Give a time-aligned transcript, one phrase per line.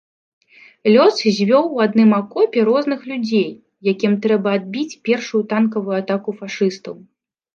[0.93, 3.45] Лёс звёў у адным акопе розных людзей,
[3.93, 6.95] якім трэба адбіць першую танкавую атаку фашыстаў.